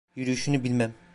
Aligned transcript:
Yürüyüşünü 0.15 0.63
bilmem… 0.63 0.93